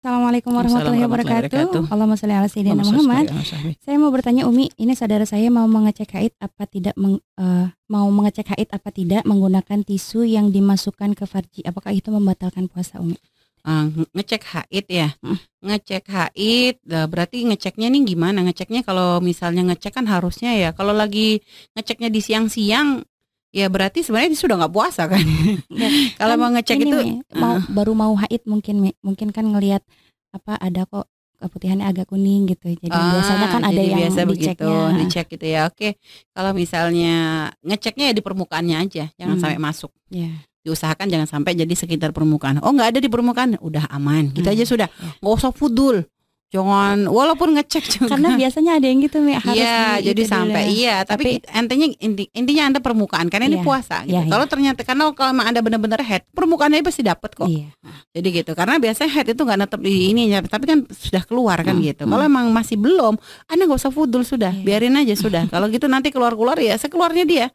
[0.00, 1.92] Assalamualaikum warahmatullahi wabarakatuh.
[1.92, 3.36] Allahumma sholli ala sayyidina Muhammad.
[3.84, 8.08] Saya mau bertanya Umi, ini saudara saya mau mengecek haid apa tidak meng, uh, mau
[8.08, 11.60] mengecek haid apa tidak menggunakan tisu yang dimasukkan ke farji.
[11.68, 13.20] Apakah itu membatalkan puasa Umi?
[13.60, 15.68] Uh, ngecek haid ya, hmm.
[15.68, 18.40] ngecek haid berarti ngeceknya nih gimana?
[18.40, 21.44] Ngeceknya kalau misalnya ngecek kan harusnya ya, kalau lagi
[21.76, 23.04] ngeceknya di siang-siang
[23.50, 25.22] ya berarti sebenarnya sudah nggak puasa kan.
[25.70, 29.34] Ya, kalau kan mau ngecek itu mi, mau uh, baru mau haid mungkin mi, mungkin
[29.34, 29.82] kan ngelihat
[30.30, 32.76] apa ada kok keputihannya agak kuning gitu.
[32.76, 34.68] Jadi ah, biasanya kan ada yang biasa diceknya.
[34.68, 35.60] Begitu, dicek gitu ya.
[35.66, 35.88] Oke.
[36.36, 37.16] Kalau misalnya
[37.64, 39.42] ngeceknya ya di permukaannya aja, jangan hmm.
[39.42, 39.90] sampai masuk.
[40.12, 40.44] Yeah.
[40.60, 42.60] Diusahakan jangan sampai jadi sekitar permukaan.
[42.60, 44.28] Oh, nggak ada di permukaan, udah aman.
[44.36, 44.54] Gitu hmm.
[44.60, 44.88] aja sudah.
[44.92, 45.10] Ya.
[45.24, 46.04] Nggak usah fudul.
[46.50, 48.18] Jangan walaupun ngecek juga.
[48.18, 50.78] Karena biasanya ada yang gitu Mi, harus Iya, jadi sampai dulu.
[50.82, 54.18] iya, tapi, tapi intinya inti, intinya Anda permukaan karena iya, ini puasa gitu.
[54.18, 54.30] Iya, iya.
[54.34, 57.46] Kalau ternyata karena kalau memang Anda benar-benar head, permukaannya pasti dapat kok.
[57.46, 57.70] Iya.
[58.10, 58.52] Jadi gitu.
[58.58, 61.86] Karena biasanya head itu nggak netep di ini ya, tapi kan sudah keluar kan hmm,
[61.86, 62.02] gitu.
[62.02, 62.18] Hmm.
[62.18, 63.14] Kalau emang masih belum,
[63.46, 64.66] Anda nggak usah fudul sudah, iya.
[64.66, 65.46] biarin aja sudah.
[65.46, 67.46] kalau gitu nanti keluar-keluar ya sekeluarnya dia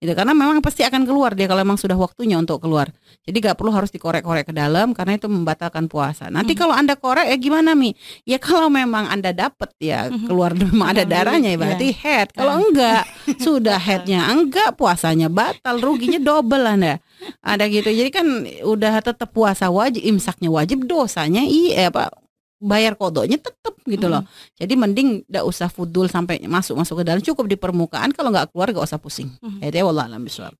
[0.00, 2.88] gitu karena memang pasti akan keluar dia kalau memang sudah waktunya untuk keluar.
[3.20, 6.32] Jadi gak perlu harus dikorek-korek ke dalam karena itu membatalkan puasa.
[6.32, 6.60] Nanti mm-hmm.
[6.64, 7.92] kalau anda korek ya gimana mi?
[8.24, 12.00] Ya kalau memang anda dapat ya keluar memang ada darahnya ya berarti yeah.
[12.00, 12.64] head kalau iya.
[12.64, 13.02] enggak
[13.44, 16.96] sudah headnya enggak puasanya batal ruginya double anda.
[17.44, 17.92] Ada gitu.
[17.92, 18.26] Jadi kan
[18.64, 22.08] udah tetap puasa wajib imsaknya wajib dosanya iya apa
[22.60, 24.22] bayar kodoknya tetap gitu loh.
[24.22, 24.60] Mm.
[24.60, 28.52] Jadi mending tidak usah fudul sampai masuk masuk ke dalam cukup di permukaan kalau nggak
[28.52, 29.32] keluar nggak usah pusing.
[29.40, 29.64] Mm.
[29.64, 30.22] Ya wallah alam